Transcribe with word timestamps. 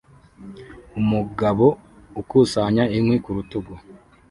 Umugabo 0.99 1.65
ukusanya 2.21 2.83
inkwi 2.97 3.17
ku 3.23 3.29
rutugu 3.37 3.73